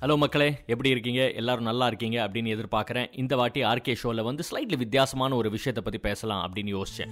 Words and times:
Hello 0.00 0.16
மக்களே. 0.16 0.58
எப்படி 0.66 0.88
இருக்கீங்க? 0.88 1.32
எல்லாரும் 1.32 1.64
நல்லா 1.64 1.86
இருக்கீங்க 1.86 2.28
அப்படின்னு 2.28 2.54
எதிர்பார்க்குறேன். 2.54 3.06
இந்த 3.12 3.36
வாட்டி 3.36 3.62
ஆர்கே 3.62 3.94
ஷோவில் 3.94 4.22
வந்து 4.22 4.44
ஸ்லைட்லி 4.50 4.76
வித்தியாசமான 4.76 5.34
ஒரு 5.34 5.50
விஷயத்தை 5.50 5.84
பற்றி 5.84 5.98
பேசலாம் 5.98 6.52
அப்படின்னு 6.52 6.82
யோசிச்சேன். 6.82 7.10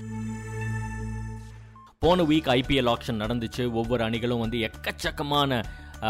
போன 1.99 2.23
வீக் 2.23 2.49
ஐபிஎல் 2.55 2.95
ஆக்ஷன் 2.95 3.21
நடந்துச்சு. 3.25 3.73
ஒவ்வொரு 3.73 4.05
அணிகளும் 4.05 4.39
வந்து 4.39 4.71
எக்கச்சக்கமான 4.71 5.65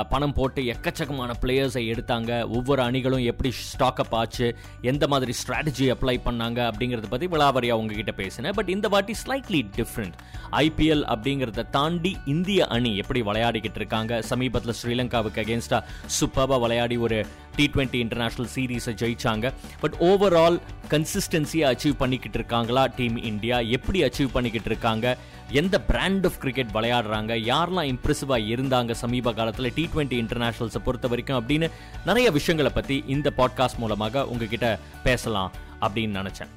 பணம் 0.08 0.32
போட்டு 0.32 0.62
எக்கச்சக்கமான 0.62 1.34
பிளேயர்ஸை 1.42 1.82
எடுத்தாங்க. 1.92 2.30
ஒவ்வொரு 2.56 2.82
அணிகளும் 2.82 3.24
எப்படி 3.24 3.52
ஸ்டாக்அப் 3.72 4.14
ஆச்சு 4.20 4.56
எந்த 4.82 5.08
மாதிரி 5.08 5.32
ஸ்ட்ராட்டஜி 5.40 5.86
அப்ளை 5.94 6.16
பண்ணாங்க 6.24 6.60
அப்படிங்கிறத 6.70 7.08
பற்றி 7.08 7.26
விளாவரியாக 7.26 7.80
உங்ககிட்ட 7.82 8.12
பேசினேன். 8.12 8.52
பட் 8.52 8.68
இந்த 8.68 8.88
வாட்டி 8.88 9.14
ஸ்லைட்லி 9.26 9.62
டிஃப்ரெண்ட் 9.76 10.16
ஐபிஎல் 10.52 11.04
அப்படிங்கிறத 11.14 11.70
தாண்டி 11.70 12.16
இந்திய 12.26 12.66
அணி 12.66 12.96
எப்படி 12.96 13.22
விளையாடிக்கிட்டு 13.22 13.80
இருக்காங்க? 13.82 14.22
சமீபத்தில் 14.22 14.78
ஸ்ரீலங்காவுக்கு 14.82 15.42
அகேன்ஸ்டாக 15.44 15.82
சூப்பராக 16.20 16.60
விளையாடி 16.60 16.96
ஒரு 16.96 17.26
டி 17.58 17.70
டுவெண்ட்டி 17.74 18.00
இன்டர்நேஷனல் 18.04 18.50
சீரீஸை 18.54 18.92
ஜெயிச்சாங்க. 19.02 19.52
பட் 19.80 19.94
ஓவரால் 20.00 20.60
கன்சிஸ்டன்சியாக 20.90 21.72
அச்சீவ் 21.72 21.96
பண்ணிக்கிட்டு 21.98 22.38
இருக்காங்களா 22.38 22.86
டீம் 22.96 23.16
இந்தியா 23.30 23.58
எப்படி 23.58 24.02
அச்சீவ் 24.02 24.30
பண்ணிக்கிட்டு 24.32 24.70
இருக்காங்க? 24.70 25.16
எந்த 25.50 25.80
பிராண்ட் 25.80 26.24
ஆஃப் 26.24 26.38
கிரிக்கெட் 26.38 26.74
விளையாடுறாங்க? 26.74 27.34
யாரெல்லாம் 27.52 27.90
இம்ப்ரெசிவாக 27.92 28.48
இருந்தாங்க 28.54 28.90
சமீப 28.90 29.32
காலத்தில் 29.32 29.72
டி 29.74 29.88
ட்வெண்ட்டி 29.94 30.18
இன்டர்நேஷனல்ஸை 30.24 30.82
பொறுத்த 30.84 31.08
வரைக்கும் 31.08 31.40
அப்படின்னு 31.40 31.70
நிறைய 32.06 32.30
விஷயங்களை 32.30 32.72
பற்றி 32.74 33.04
இந்த 33.06 33.32
பாட்காஸ்ட் 33.36 33.82
மூலமாக 33.84 34.26
உங்ககிட்ட 34.26 34.78
பேசலாம் 35.02 35.52
அப்படின்னு 35.80 36.18
நினச்சேன். 36.20 36.52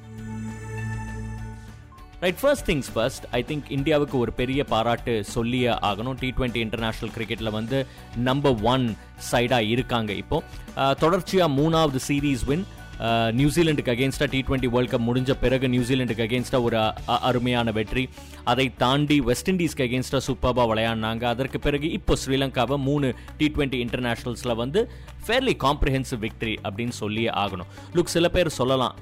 Right 2.22 2.40
first 2.40 2.66
things 2.70 2.90
first 2.94 3.24
I 3.36 3.38
think 3.48 3.70
இந்தியாவுக்கு 3.76 4.16
ஒரு 4.18 4.32
பெரிய 4.40 4.60
பாராட்டு 4.72 5.12
சொல்லியே 5.24 5.70
ஆகணும். 5.88 6.18
டி 6.20 6.28
டுவெண்ட்டி 6.36 6.60
இன்டர்நேஷனல் 6.66 7.14
கிரிக்கெட்டில் 7.14 7.50
வந்து 7.50 7.78
நம்பர் 8.28 8.60
ஒன் 8.72 8.84
சைடாக 9.30 9.70
இருக்காங்க 9.74 10.12
இப்போ. 10.12 10.38
தொடர்ச்சியாக 10.76 10.94
தொடர்ச்சியா 11.02 11.46
மூணாவது 11.58 12.00
சீரீஸ் 12.08 12.44
வின் 12.50 12.64
நியூசிலாண்டுக்கு 13.38 13.92
அகேன்ஸ்டாக 13.94 14.28
டி 14.32 14.40
டுவெண்ட்டி 14.48 14.68
வேர்ல்ட் 14.74 14.92
கப் 14.92 15.06
முடிஞ்ச 15.08 15.32
பிறகு 15.44 15.66
நியூசிலாண்டுக்கு 15.74 16.24
அகேன்ஸ்டாக 16.26 16.66
ஒரு 16.68 16.76
அருமையான 17.28 17.72
வெற்றி. 17.78 18.04
அதை 18.52 18.66
தாண்டி 18.82 19.16
வெஸ்ட் 19.28 19.50
இண்டீஸ்க்கு 19.52 19.86
அகேன்ஸ்டாக 19.86 20.22
சூப்பராக 20.28 20.66
விளையாடினாங்க. 20.72 21.24
அதற்கு 21.34 21.58
பிறகு 21.66 21.88
இப்போ 21.98 22.16
ஸ்ரீலங்காவை 22.24 22.78
மூணு 22.88 23.08
டி 23.40 23.48
டுவெண்ட்டி 23.54 23.80
இன்டர்நேஷனல்ஸில் 23.86 24.54
வந்து 24.62 24.82
ஃபேர்லி 25.26 25.56
காம்ப்ரிஹென்சிவ் 25.66 26.22
விக்டரி 26.26 26.54
அப்படின்னு 26.66 26.94
சொல்லியே 27.02 27.30
ஆகணும். 27.42 27.68
லுக் 27.96 28.14
சில 28.16 28.28
பேர் 28.36 28.56
சொல்லலாம் 28.60 28.94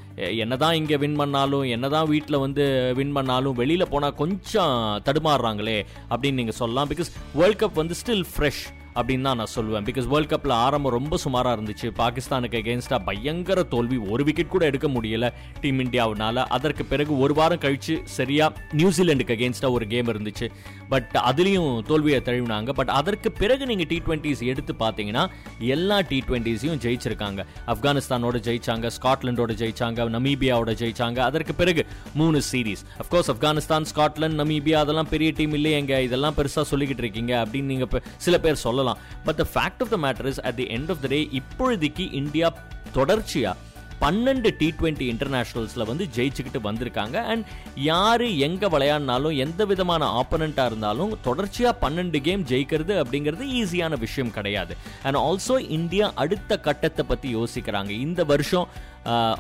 என்னதான் 0.44 0.74
இங்கே 0.80 0.96
வின் 1.04 1.20
பண்ணாலும் 1.20 1.68
என்னதான் 1.74 2.10
வீட்டில் 2.14 2.42
வந்து 2.46 2.64
வின் 2.98 3.14
பண்ணாலும் 3.18 3.58
வெளியில் 3.60 3.90
போனால் 3.94 4.18
கொஞ்சம் 4.22 4.76
தடுமாறுறாங்களே 5.06 5.78
அப்படின்னு 6.10 6.38
நீங்கள் 6.42 6.60
சொல்லலாம். 6.62 6.90
பிகாஸ் 6.92 7.10
வேர்ல்ட் 7.40 7.62
கப் 7.62 7.80
வந்து 7.82 7.96
ஸ்டில் 8.02 8.28
ஃப்ரெஷ் 8.34 8.62
அப்படின்னு 9.00 9.26
தான் 9.28 9.40
நான் 9.42 9.52
சொல்லுவேன். 9.54 9.86
பிகாஸ் 9.90 10.08
வேர்ல்ட் 10.12 10.32
கப்பில் 10.32 10.56
ஆரம்பம் 10.66 10.94
ரொம்ப 10.98 11.16
சுமாராக 11.16 11.56
இருந்துச்சு. 11.56 11.88
பாகிஸ்தானுக்கு 12.02 12.60
அகேன்ஸ்டாக 12.62 13.00
பயங்கர 13.10 13.62
தோல்வி. 13.62 13.98
ஒரு 14.12 14.24
விக்கெட் 14.24 14.52
கூட 14.54 14.64
எடுக்க 14.70 14.88
முடியல 14.88 15.32
டீம் 15.60 15.80
இந்தியாவுனால. 15.86 16.44
அதற்கு 16.58 16.84
பிறகு 16.84 17.12
ஒரு 17.18 17.34
வாரம் 17.34 17.62
கழிச்சு 17.64 17.96
சரியாக 18.18 18.60
நியூசிலாண்டுக்கு 18.80 19.36
அகேன்ஸ்டாக 19.36 19.76
ஒரு 19.78 19.86
கேம் 19.86 20.10
இருந்துச்சு. 20.12 20.48
பட் 20.88 21.10
அதுலேயும் 21.30 21.72
தோல்வியை 21.90 22.20
தழுவினாங்க. 22.28 22.70
பட் 22.80 22.88
அதற்கு 22.88 23.28
பிறகு 23.32 23.66
நீங்கள் 23.66 23.86
டி 23.86 23.98
ட்வெண்ட்டிஸ் 24.06 24.42
எடுத்து 24.52 24.72
பார்த்தீங்கன்னா 24.78 25.24
எல்லா 25.58 26.00
டி 26.00 26.18
ட்வெண்ட்டிஸையும் 26.28 26.80
ஜெயிச்சிருக்காங்க. 26.84 27.40
ஆப்கானிஸ்தானோட 27.66 28.36
ஜெயிச்சாங்க 28.48 28.90
ஸ்காட்லாண்டோட 28.98 29.52
ஜெயிச்சாங்க 29.62 30.08
நமீபியாவோட 30.16 30.72
ஜெயிச்சாங்க. 30.82 31.18
அதற்கு 31.28 31.54
பிறகு 31.54 31.82
மூணு 32.14 32.38
series 32.50 32.82
of course 33.02 33.30
Afghanistan 33.34 33.86
Scotland 33.92 34.40
Namibia 34.42 34.78
அதெல்லாம் 34.84 35.08
பெரிய 35.08 35.30
டீம் 35.36 35.54
இல்லையேங்க. 35.54 35.94
இதெல்லாம் 36.08 36.34
பெருசாக 36.38 36.64
சொல்லிக்கிட்டு 36.70 37.04
இருக்கீங்க 37.04 37.32
அப்படின்னு 37.44 37.70
நீங்கள் 37.72 38.02
சில 38.16 38.38
பேர் 38.44 38.62
சொல்லலாம். 38.66 38.89
But 39.24 39.40
the 39.42 39.46
fact 39.54 39.82
of 39.86 39.92
the 39.96 39.98
matter 40.06 40.26
is 40.26 40.40
at 40.40 40.54
the 40.54 40.68
end 40.78 40.90
of 40.90 41.00
the 41.00 41.08
day 41.08 41.28
இப்பொழுதைக்கு 41.40 42.12
India 42.12 42.50
தொடர்ச்சியாக 42.92 43.68
பன்னெண்டு 44.02 44.50
டி 44.58 44.74
டுவெண்ட்டி 44.78 45.06
இன்டர்நேஷ்னல்ஸில் 45.12 45.86
வந்து 45.86 46.04
ஜெயிச்சுக்கிட்டு 46.16 46.60
வந்திருக்காங்க. 46.64 47.16
அண்ட் 47.32 47.44
யார் 47.74 48.24
எங்கே 48.46 48.66
விளையாடினாலும் 48.66 49.36
எந்த 49.36 49.64
விதமான 49.64 50.04
ஆப்பனண்ட்டாக 50.20 50.70
இருந்தாலும் 50.70 51.12
தொடர்ச்சியாக 51.22 51.80
பன்னெண்டு 51.82 52.20
கேம் 52.20 52.44
ஜெயிக்கிறது 52.44 52.94
அப்படிங்கிறது 53.02 53.46
ஈஸியான 53.60 53.98
விஷயம் 53.98 54.30
கிடையாது. 54.30 54.76
அண்ட் 55.02 55.16
ஆல்சோ 55.16 55.68
இந்தியா 55.78 56.12
அடுத்த 56.14 56.60
கட்டத்தை 56.60 57.04
பற்றி 57.08 57.36
யோசிக்கிறாங்க. 57.36 57.88
இந்த 57.88 58.24
வருஷம் 58.24 58.68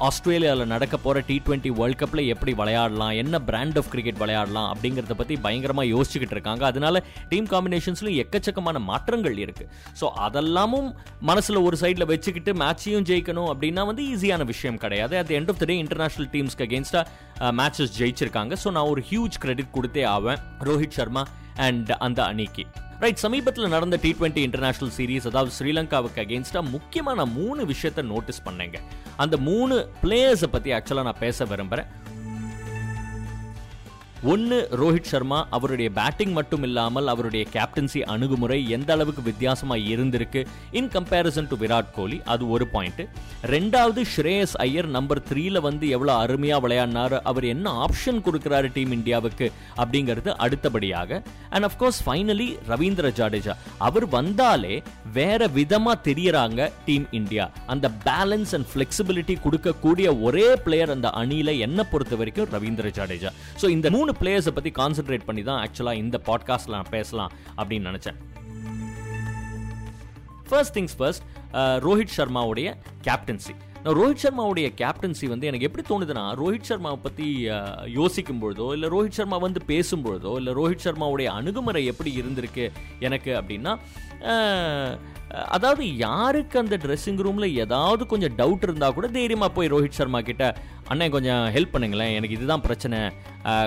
ஆஸ்திரேலியாவில் 0.06 0.70
நடக்க 0.72 0.94
போகிற 1.04 1.22
டி 1.28 1.36
டுவெண்ட்டி 1.46 1.70
வேர்ல்ட் 1.78 1.98
கப்பில் 2.02 2.22
எப்படி 2.34 2.52
விளையாடலாம் 2.60 3.14
என்ன 3.22 3.40
பிராண்ட் 3.48 3.78
ஆஃப் 3.80 3.90
கிரிக்கெட் 3.92 4.20
விளையாடலாம் 4.22 4.68
அப்படிங்கிறத 4.72 5.14
பற்றி 5.20 5.34
பயங்கரமாக 5.46 5.86
யோசிச்சுக்கிட்டு 5.94 6.36
இருக்காங்க. 6.36 6.64
அதனால 6.70 7.02
டீம் 7.32 7.48
காம்பினேஷன்ஸ்லையும் 7.52 8.20
எக்கச்சக்கமான 8.24 8.80
மாற்றங்கள் 8.90 9.36
இருக்குது 9.44 9.70
ஸோ 10.00 10.08
அதெல்லாமும் 10.26 10.88
மனசில் 11.30 11.64
ஒரு 11.66 11.78
சைடில் 11.82 12.08
வச்சுக்கிட்டு 12.12 12.54
மேட்சையும் 12.64 13.06
ஜெயிக்கணும் 13.10 13.50
அப்படின்னா 13.54 13.84
வந்து 13.90 14.04
ஈஸியான 14.14 14.44
விஷயம் 14.52 14.82
கிடையாது. 14.84 15.16
At 15.22 15.34
end 15.40 15.52
of 15.54 15.62
the 15.62 15.68
day 15.72 15.78
international 15.84 16.30
டீம்ஸ்க்கு 16.36 16.66
அகேன்ஸ்டாக 16.68 17.52
மேட்சஸ் 17.62 17.96
ஜெயிச்சிருக்காங்க. 18.00 18.54
ஸோ 18.64 18.70
நான் 18.76 18.90
ஒரு 18.94 19.02
ஹியூஜ் 19.10 19.40
கிரெடிட் 19.44 19.74
கொடுத்தே 19.78 20.04
ஆவேன். 20.16 20.40
ரோஹித் 20.70 20.98
சர்மா 21.00 21.24
அண்ட் 21.68 21.92
அந்த 22.08 22.22
அணிக்கு. 22.32 22.66
ரைட் 23.02 23.20
சமீபத்தில் 23.22 23.72
நடந்த 23.74 23.98
டி 24.02 24.16
டுவெண்ட்டி 24.18 24.42
இன்டர்நேஷனல் 24.46 24.92
சீரிஸ் 24.96 25.26
அதாவது 25.28 25.52
ஸ்ரீலங்காவுக்கு 25.58 26.20
அகேன்ஸ்டாக 26.22 26.70
முக்கியமாக 26.70 27.16
நான் 27.16 27.32
மூணு 27.32 27.66
விஷயத்தை 27.66 28.02
நோட்டீஸ் 28.04 28.40
பண்ணேங்க. 28.48 28.78
அந்த 29.16 29.36
மூணு 29.36 29.76
பிளேயர்ஸை 30.02 30.48
பற்றி 30.54 30.72
ஆக்சுவலாக 30.72 31.08
நான் 31.08 31.22
பேச 31.24 31.44
விரும்புகிறேன் 31.44 31.88
ஒன்று 34.28 34.68
ரோஹித் 34.80 35.08
சர்மா 35.10 35.46
அவருடைய 35.50 35.90
பேட்டிங் 35.90 36.32
மட்டும் 36.32 36.62
இல்லாமல் 36.62 37.06
அவருடைய 37.06 37.46
கேப்டன்சி 37.52 38.00
அணுகுமுறை 38.02 38.68
எந்த 38.68 38.92
அளவுக்கு 38.92 39.22
வித்தியாசமாக 39.22 39.80
இருந்திருக்கு? 39.80 40.46
In 40.78 40.90
comparison 40.94 41.48
to 41.48 41.56
Virat 41.56 41.90
Kohli 41.94 42.20
அது 42.24 42.48
ஒரு 42.48 42.66
பாயிண்ட் 42.66 43.00
ரெண்டாவது 43.44 44.02
ஸ்ரேயஸ் 44.14 44.54
ஐயர் 44.56 44.88
நம்பர் 44.96 45.22
த்ரீல 45.30 45.60
வந்து 45.60 45.88
எவ்வளோ 45.88 46.12
அருமையாக 46.14 46.68
விளையாடினாரு? 46.68 47.20
அவர் 47.22 47.44
என்ன 47.44 47.72
ஆப்ஷன் 47.86 48.20
கொடுக்குறாரு 48.26 48.70
டீம் 48.72 48.92
இந்தியாவுக்கு? 48.98 49.52
அப்படிங்கிறது 49.76 50.30
அடுத்தபடியாக. 50.36 51.22
And 51.50 51.64
of course 51.70 52.02
finally 52.06 52.48
Ravindra 52.72 53.12
Jadeja 53.20 53.56
அவர் 53.78 54.08
வந்தாலே 54.08 54.82
வேற 55.12 55.48
விதமா 55.56 55.94
தெரியறாங்க 56.10 56.70
டீம் 56.84 57.08
இந்தியா. 57.10 57.50
அந்த 57.66 57.90
பேலன்ஸ் 58.04 58.54
அண்ட் 58.58 58.70
ஃபிளெக்சிபிலிட்டி 58.74 59.36
கொடுக்கக்கூடிய 59.46 60.20
ஒரே 60.20 60.46
பிளேயர் 60.66 60.94
அந்த 60.98 61.08
அணியில 61.22 61.58
என்ன 61.58 61.88
பொறுத்த 61.94 62.16
வரைக்கும் 62.16 62.48
ரவீந்திர 62.58 62.88
ஜடேஜா 63.00 63.32
ஸோ 63.62 63.68
இந்த 63.78 63.90
மூணு 63.90 64.08
பிளேயர்ஸை 64.20 64.50
பற்றி 64.50 64.70
கான்சென்ட்ரேட் 64.70 65.24
பண்ணி 65.26 65.42
தான் 65.42 65.68
ஆக்சுவலா 65.68 65.92
இந்த 65.92 66.20
பாட்காஸ்ட்ல 66.26 66.68
நான் 66.68 66.90
பேசலாம் 66.90 67.32
அப்படின்னு 67.56 67.88
நினைச்சேன். 67.90 68.18
ஃபர்ஸ்ட் 70.48 70.78
திங்ஸ் 70.78 70.96
ஃபர்ஸ்ட் 70.98 71.22
ரோஹித் 71.84 72.14
சர்மாவுடைய 72.16 72.74
கேப்டன்சி 73.04 73.54
நான் 73.82 73.94
ரோஹித் 73.94 74.22
சர்மாவுடைய 74.22 74.68
கேப்டன்சி 74.76 75.26
வந்து 75.26 75.46
எனக்கு 75.46 75.66
எப்படி 75.66 75.84
தோணுதுன்னா 75.88 76.24
ரோஹித் 76.34 76.68
சர்மாவை 76.68 76.98
பற்றி 77.02 77.48
யோசிக்கும் 77.86 78.42
பொழுதோ 78.42 78.72
இல்லை 78.72 78.88
ரோஹித் 78.88 79.10
சர்மா 79.10 79.36
வந்து 79.36 79.60
பேசும்பொழுதோ 79.66 80.36
இல்லை 80.36 80.52
ரோஹித் 80.54 80.84
சர்மாவுடைய 80.84 81.24
அணுகுமுறை 81.24 81.86
எப்படி 81.86 82.20
இருந்திருக்கு 82.20 82.72
எனக்கு 83.00 83.30
அப்படின்னா 83.32 83.78
அதாவது 85.48 85.96
யாருக்கு 85.96 86.58
அந்த 86.58 86.76
ட்ரெஸ்ஸிங் 86.76 87.22
ரூமில் 87.22 87.56
ஏதாவது 87.56 88.06
கொஞ்சம் 88.06 88.36
டவுட் 88.36 88.62
இருந்தால் 88.62 88.94
கூட 88.94 89.08
தைரியமாக 89.08 89.52
போய் 89.52 89.68
ரோஹித் 89.68 89.98
சர்மா 89.98 90.20
கிட்ட 90.20 90.56
அண்ணே 90.90 91.08
கொஞ்சம் 91.16 91.42
ஹெல்ப் 91.54 91.74
பண்ணுங்களேன். 91.74 92.14
எனக்கு 92.14 92.36
இதுதான் 92.38 92.60
பிரச்சனை. 92.60 93.00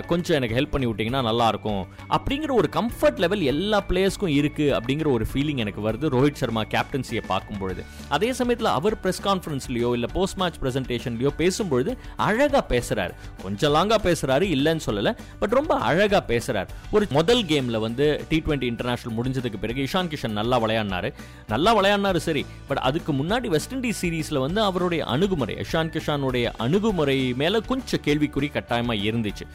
கொஞ்சம் 0.08 0.36
எனக்கு 0.38 0.56
ஹெல்ப் 0.58 0.74
பண்ணி 0.74 0.88
விட்டிங்கன்னா 0.88 1.22
நல்லாயிருக்கும். 1.28 1.84
அப்படிங்கிற 2.16 2.52
ஒரு 2.60 2.70
கம்ஃபர்ட் 2.76 3.20
லெவல் 3.24 3.44
எல்லா 3.52 3.78
பிளேயர்ஸ்க்கும் 3.90 4.34
இருக்குது 4.40 4.74
அப்படிங்கிற 4.78 5.08
ஒரு 5.12 5.26
ஃபீலிங் 5.32 5.62
எனக்கு 5.64 5.82
வருது. 5.86 6.12
ரோஹித் 6.16 6.40
சர்மா 6.42 6.64
கேப்டன்சியை 6.74 7.22
பார்க்கும்பொழுது. 7.28 7.82
அதே 8.16 8.30
சமயத்தில் 8.40 8.70
அவர் 8.78 8.96
ப்ரெஸ் 9.04 9.22
கான்ஃபரன்ஸ்லையோ 9.28 9.90
இல்லை 9.98 10.10
போஸ்ட் 10.14 10.38
மேட்ச் 10.42 10.60
ப்ரெசன்டேஷன்லையோ 10.64 11.32
பேசும்பொழுது 11.38 11.94
அழகாக 12.28 12.64
பேசுகிறார் 12.74 13.16
கொஞ்சம் 13.44 13.74
லாங்காக 13.78 14.02
பேசுகிறாரு 14.08 14.48
இல்லைன்னு 14.56 14.86
சொல்லலை. 14.90 15.14
பட் 15.40 15.56
ரொம்ப 15.60 15.74
அழகாக 15.90 16.22
பேசுகிறார் 16.34 16.70
ஒரு 16.92 17.08
முதல் 17.20 17.44
கேமில் 17.54 17.80
வந்து 17.88 18.08
டி 18.30 18.40
டுவெண்ட்டி 18.46 18.70
இன்டர்நேஷனல் 18.74 19.18
முடிஞ்சதுக்கு 19.20 19.64
பிறகு 19.66 19.88
இஷான் 19.88 20.12
கிஷன் 20.14 20.38
நல்லா 20.42 20.60
விளையாடினாரு. 20.66 21.12
நல்லா 21.48 21.72
விளையாடினாரு 21.80 22.22
சரி. 22.28 22.46
பட் 22.68 22.84
அதுக்கு 22.90 23.12
முன்னாடி 23.14 23.48
வெஸ்ட் 23.56 23.76
இண்டீஸ் 23.76 24.04
சீரீஸில் 24.04 24.44
வந்து 24.46 24.62
அவருடைய 24.70 25.02
அணுகுமுறை 25.16 25.58
இஷான் 25.66 25.94
கிஷானுடைய 25.96 26.46
அணுகுமுறை 26.68 27.13
மேலே 27.42 27.60
கொஞ்சம் 27.72 28.04
கேள்விக்குறி 28.08 28.48
கட்டாயமாக 28.56 29.06
இருந்துச்சு. 29.10 29.46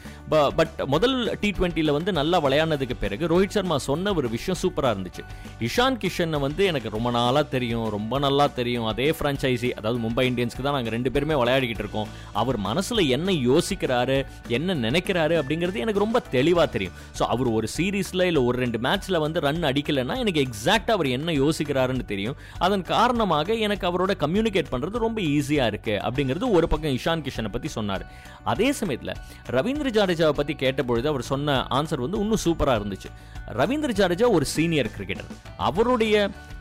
பட் 0.59 0.73
முதல் 0.93 1.15
டி 1.41 1.49
ட்வெண்ட்டியில் 1.57 1.95
வந்து 1.97 2.11
நல்லா 2.19 2.37
விளையாடினதுக்கு 2.45 2.97
பிறகு 3.03 3.29
ரோஹித் 3.33 3.55
சர்மா 3.57 3.77
சொன்ன 3.89 4.13
ஒரு 4.19 4.27
விஷயம் 4.35 4.59
சூப்பராக 4.63 4.93
இருந்துச்சு. 4.95 5.23
இஷான் 5.67 5.99
கிஷனை 6.03 6.39
வந்து 6.45 6.63
எனக்கு 6.71 6.89
ரொம்ப 6.97 7.09
நாளாக 7.17 7.45
தெரியும் 7.55 7.87
ரொம்ப 7.97 8.19
நல்லா 8.25 8.47
தெரியும். 8.59 8.87
அதே 8.93 9.07
ஃப்ரான்ச்சைசி 9.17 9.71
அதாவது 9.79 9.99
மும்பை 10.05 10.25
இந்தியன்ஸ்க்கு 10.31 10.65
தான் 10.67 10.77
நாங்கள் 10.77 10.95
ரெண்டு 10.97 11.11
பேருமே 11.15 11.37
விளையாடிக்கிட்டு 11.41 11.85
இருக்கோம். 11.85 12.09
அவர் 12.41 12.59
மனசில் 12.69 13.03
என்ன 13.17 13.37
யோசிக்கிறாரு 13.49 14.17
என்ன 14.57 14.75
நினைக்கிறாரு 14.85 15.35
அப்படிங்கிறது 15.41 15.83
எனக்கு 15.85 16.03
ரொம்ப 16.05 16.21
தெளிவாக 16.35 16.67
தெரியும். 16.75 16.95
ஸோ 17.19 17.23
அவர் 17.35 17.49
ஒரு 17.57 17.69
சீரீஸில் 17.75 18.27
இல்லை 18.29 18.43
ஒரு 18.49 18.57
ரெண்டு 18.63 18.79
மேட்ச்சில் 18.85 19.21
வந்து 19.25 19.39
ரன் 19.47 19.65
அடிக்கலைன்னா 19.71 20.17
எனக்கு 20.23 20.43
எக்ஸாக்டாக 20.45 20.97
அவர் 20.97 21.09
என்ன 21.17 21.35
யோசிக்கிறாருன்னு 21.43 22.05
தெரியும். 22.13 22.37
அதன் 22.65 22.85
காரணமாக 22.93 23.55
எனக்கு 23.67 23.85
அவரோட 23.89 24.11
கம்யூனிகேட் 24.23 24.71
பண்ணுறது 24.73 25.05
ரொம்ப 25.05 25.19
ஈஸியாக 25.37 25.71
இருக்கு 25.71 25.95
அப்படிங்கிறது 26.07 26.47
ஒரு 26.57 26.67
பக்கம் 26.73 26.95
இஷான் 26.99 27.23
கிஷனை 27.25 27.48
பற்றி 27.55 27.71
சொன்னார். 27.77 28.05
அதே 28.53 28.69
சமயத்தில் 28.81 29.15
ரவீந்திர 29.57 29.89
ஜாடேஜாவை 29.97 30.35
பற்றி 30.41 30.55
கேட்டபொழுது 30.63 31.09
அவர் 31.13 31.29
சொன்ன 31.31 31.57
ஆன்சர் 31.79 32.05
வந்து 32.05 32.21
இன்னும் 32.25 32.43
சூப்பராக 32.45 32.79
இருந்துச்சு. 32.81 33.11
ரவீந்திர 33.59 33.91
ஜாடேஜா 33.99 34.27
ஒரு 34.37 34.45
சீனியர் 34.55 34.93
கிரிக்கெட்டர் 34.95 35.29
அவருடைய 35.67 36.15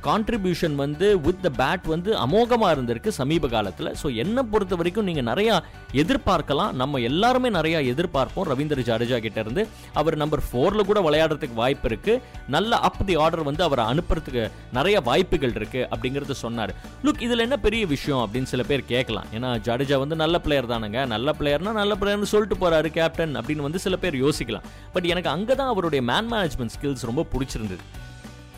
கான்ட்ரிபியூஷன் 0.06 0.75
வந்து 0.82 1.06
வித் 1.25 1.40
த 1.44 1.49
பேட் 1.61 1.87
வந்து 1.93 2.11
அமோகமாக 2.25 2.75
இருந்திருக்கு 2.75 3.11
சமீப 3.19 3.49
காலத்தில். 3.55 3.90
ஸோ 4.00 4.06
என்னை 4.23 4.43
பொறுத்த 4.52 4.75
வரைக்கும் 4.81 5.06
நீங்கள் 5.08 5.26
நிறையா 5.31 5.55
எதிர்பார்க்கலாம். 6.02 6.73
நம்ம 6.81 7.00
எல்லாருமே 7.08 7.49
நிறையா 7.58 7.79
எதிர்பார்ப்போம் 7.93 8.46
ரவீந்திர 8.50 8.85
ஜடேஜா 8.88 9.19
கிட்ட 9.25 9.38
இருந்து. 9.44 9.62
அவர் 10.00 10.17
நம்பர் 10.23 10.43
ஃபோரில் 10.49 10.88
கூட 10.90 11.00
விளையாடுறதுக்கு 11.06 11.61
வாய்ப்பு 11.62 11.88
இருக்கு. 11.90 12.14
நல்ல 12.56 12.79
அப் 12.88 13.02
தி 13.08 13.17
ஆர்டர் 13.25 13.49
வந்து 13.50 13.64
அவரை 13.67 13.85
அனுப்புறதுக்கு 13.93 14.44
நிறைய 14.79 14.96
வாய்ப்புகள் 15.08 15.56
இருக்கு 15.61 15.82
அப்படிங்கறது 15.94 16.37
சொன்னார். 16.44 16.73
லுக் 17.06 17.25
இதுல 17.29 17.46
என்ன 17.49 17.58
பெரிய 17.67 17.85
விஷயம் 17.94 18.23
அப்படின்னு 18.25 18.52
சில 18.55 18.64
பேர் 18.70 18.88
கேட்கலாம். 18.94 19.29
ஏன்னா 19.38 19.50
ஜடேஜா 19.69 19.99
வந்து 20.05 20.19
நல்ல 20.25 20.38
பிளேயர் 20.46 20.67
தானுங்க. 20.72 20.98
நல்ல 21.14 21.34
பிளேயர்னா 21.38 21.72
நல்ல 21.80 21.94
பிளேயர்னு 22.00 22.32
சொல்லிட்டு 22.34 22.58
போறாரு 22.64 22.90
கேப்டன் 22.98 23.38
அப்படின்னு 23.40 23.66
வந்து 23.68 23.84
சில 23.86 23.96
பேர் 24.04 24.22
யோசிக்கலாம். 24.24 24.66
பட் 24.96 25.08
எனக்கு 25.14 25.32
அங்கே 25.36 25.56
தான் 25.60 25.72
அவருடைய 25.74 26.02
மேன் 26.12 26.30
மேனேஜ்மெண்ட் 26.34 26.76
ஸ்கில்ஸ் 26.76 27.08
ரொம்ப 27.10 27.24
பிடிச்சிருந்தது. 27.32 27.84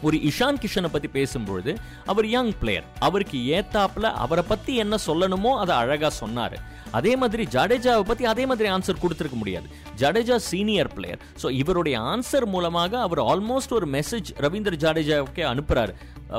ஒரு 0.06 0.16
இஷான் 0.28 0.58
கிஷனை 0.60 0.88
பத்தி 0.92 1.08
பேசும்பொழுது 1.16 1.72
அவர் 2.10 2.26
யங் 2.34 2.52
பிளேயர் 2.60 2.86
அவருக்கு 3.06 3.38
ஏத்தாப்புல 3.56 4.06
அவரை 4.24 4.44
பத்தி 4.52 4.72
என்ன 4.84 4.94
சொல்லணுமோ 5.06 5.50
அதை 5.62 5.74
அழகா 5.82 6.10
சொன்னாரு. 6.20 6.58
அதே 6.98 7.12
மாதிரி 7.22 7.42
ஜடேஜாவை 7.54 8.04
பத்தி 8.10 8.24
அதே 8.30 8.44
மாதிரி 8.50 8.68
ஆன்சர் 8.76 9.02
கொடுத்துருக்க 9.02 9.36
முடியாது. 9.40 9.66
ஜடேஜா 10.02 10.36
சீனியர் 10.50 10.90
பிளேயர் 10.96 11.20
ஸோ 11.42 11.50
இவருடைய 11.62 11.96
ஆன்சர் 12.12 12.46
மூலமாக 12.54 13.00
அவர் 13.06 13.22
ஆல்மோஸ்ட் 13.32 13.76
ஒரு 13.78 13.88
மெசேஜ் 13.96 14.30
ரவீந்திர 14.44 14.78
ஜடேஜாவுக்கே 14.84 15.44
அனுப்புறாரு. 15.52 15.94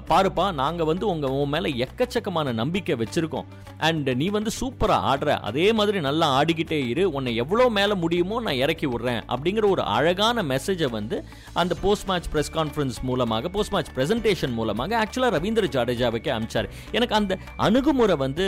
பாருப்பா 0.10 0.46
நாங்கள் 0.62 0.90
வந்து 0.90 1.06
உங்கள் 1.08 1.34
உன் 1.40 1.52
மேலே 1.54 1.70
எக்கச்சக்கமான 1.86 2.54
நம்பிக்கை 2.60 2.96
வச்சுருக்கோம். 3.02 3.48
அண்ட் 3.88 4.10
நீ 4.22 4.28
வந்து 4.36 4.52
சூப்பராக 4.60 5.08
ஆடுற. 5.12 5.30
அதே 5.50 5.68
மாதிரி 5.78 6.00
நல்லா 6.08 6.28
ஆடிக்கிட்டே 6.40 6.80
இரு. 6.92 7.04
உன்னை 7.18 7.32
எவ்வளோ 7.44 7.66
மேலே 7.78 7.94
முடியுமோ 8.04 8.36
நான் 8.46 8.60
இறக்கி 8.64 8.88
விட்றேன். 8.88 9.22
அப்படிங்கிற 9.34 9.66
ஒரு 9.70 9.84
அழகான 9.96 10.44
மெசேஜை 10.52 10.90
வந்து 10.90 11.18
அந்த 11.62 11.76
போஸ்ட் 11.82 12.08
மேட்ச் 12.10 12.30
ப்ரெஸ் 12.34 12.52
கான்ஃபரன்ஸ் 12.58 13.00
மூலமாக 13.10 13.50
போஸ்ட் 13.56 13.74
மேட்ச் 13.74 13.92
ப்ரெசன்டேஷன் 13.98 14.54
மூலமாக 14.60 14.98
ஆக்சுவலாக 15.02 15.32
ரவீந்திர 15.38 15.70
ஜடேஜாவுக்கே 15.76 16.32
அமிச்சார். 16.38 16.70
எனக்கு 16.92 17.16
அந்த 17.16 17.38
அணுகுமுறை 17.68 18.16
வந்து 18.16 18.46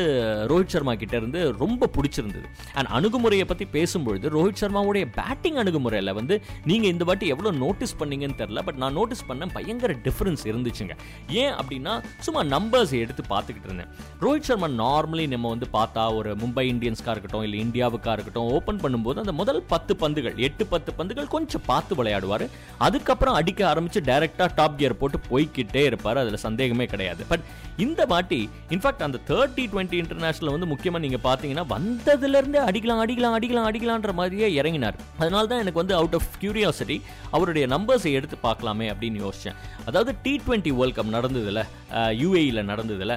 ரோஹித் 0.53 0.73
சர்மா 0.75 0.95
கிட்ட 1.03 1.15
இருந்து 1.17 1.41
ரொம்ப 1.63 1.89
பிடிச்சிருந்தது. 1.97 2.47
அண்ட் 2.73 2.91
அணுகுமுறையை 2.99 3.47
பற்றி 3.51 3.67
பேசும்பொழுது 3.77 4.33
ரோஹித் 4.37 4.61
சர்மாவுடைய 4.63 5.05
பேட்டிங் 5.19 5.59
அணுகுமுறையில் 5.63 6.13
வந்து 6.13 6.37
நீங்கள் 6.71 6.91
இந்த 6.91 7.03
வாட்டி 7.11 7.27
எவ்வளோ 7.35 7.51
நோட்டீஸ் 7.65 7.95
பண்ணீங்கன்னு 7.99 8.39
தெரில 8.43 8.61
பட் 8.69 8.79
நான் 8.83 8.97
நோட்டீஸ் 8.99 9.27
பண்ணேன் 9.29 9.53
பயங்கர 9.57 9.93
டிஃப்ரென்ஸ் 10.07 10.45
இருந்துச்சுங்க. 10.51 10.95
ஏன் 11.41 11.53
அப்படின்னா 11.59 11.93
சும்மா 12.25 12.41
நம்பர்ஸ் 12.55 12.93
எடுத்து 13.03 13.23
பார்த்துக்கிட்டு 13.29 13.69
இருந்தேன். 13.69 13.91
ரோஹித் 14.23 14.47
சர்மா 14.49 14.69
நார்மலி 14.83 15.25
நம்ம 15.33 15.49
வந்து 15.53 15.67
பார்த்தா 15.77 16.03
ஒரு 16.19 16.31
மும்பை 16.43 16.65
இந்தியன்ஸ்க்காக 16.73 17.15
இருக்கட்டும் 17.15 17.45
இல்லை 17.47 17.59
இந்தியாவுக்காக 17.65 18.15
இருக்கட்டும் 18.17 18.49
ஓப்பன் 18.57 18.81
பண்ணும்போது 18.83 19.21
அந்த 19.23 19.35
முதல் 19.41 19.61
பத்து 19.73 19.95
பந்துகள் 20.03 20.37
எட்டு 20.47 20.65
பத்து 20.73 20.93
பந்துகள் 20.99 21.31
கொஞ்சம் 21.35 21.65
பார்த்து 21.65 21.93
விளையாடுவார். 21.99 22.45
அதுக்கப்புறம் 22.87 23.37
அடிக்க 23.41 23.61
ஆரம்பித்து 23.71 24.01
டேரெக்டாக 24.11 24.49
டாப் 24.59 24.77
கியர் 24.77 24.99
போட்டு 25.01 25.19
போய்க்கிட்டே 25.31 25.83
இருப்பார் 25.89 26.21
அதில் 26.23 26.43
சந்தேகமே 26.47 26.87
கிடையாது. 26.93 27.23
பட் 27.31 27.45
இந்த 27.85 28.01
வாட்டி 28.13 28.41
இன்ஃபேக்ட் 28.73 29.05
அந்த 29.07 29.19
தேர்ட்டி 29.29 29.63
டுவெண்ட்டி 29.71 29.97
இன்டர்நேஷனல் 30.03 30.53
வந்து 30.55 30.69
முக்கியமாக 30.73 31.03
நீங்கள் 31.05 31.23
பார்த்தீங்கன்னா 31.27 31.65
வந்ததுலேருந்தே 31.75 32.61
அடிக்கலாம் 32.69 33.01
அடிக்கலாம் 33.05 33.37
அடிக்கலாம் 33.37 33.69
அடிக்கலான்ற 33.69 34.13
மாதிரியே 34.19 34.49
இறங்கினார். 34.61 34.97
அதனால 35.21 35.43
தான் 35.51 35.61
எனக்கு 35.63 35.81
வந்து 35.81 35.95
அவுட் 35.99 36.17
ஆஃப் 36.19 36.29
கியூரியாசிட்டி 36.41 36.97
அவருடைய 37.31 37.67
நம்பர்ஸை 37.75 38.11
எடுத்து 38.19 38.37
பார்க்கலாமே 38.47 38.87
அப்படின்னு 38.93 39.19
யோசிச்சேன். 39.25 39.57
அதாவது 39.85 40.11
டி 40.25 40.33
டுவெண்ட்டி 40.45 40.73
வேர்ல்ட் 40.79 40.97
கப் 40.97 41.13
நடந்ததுல. 41.23 41.61
யூஏயில் 42.23 42.67
நடந்ததில் 42.71 43.15